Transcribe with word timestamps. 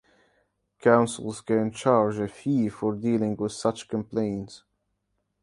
Councils 0.79 1.41
can 1.41 1.69
charge 1.69 2.17
a 2.17 2.27
fee 2.27 2.69
for 2.69 2.95
dealing 2.95 3.35
with 3.35 3.51
such 3.51 3.87
complaints. 3.87 4.63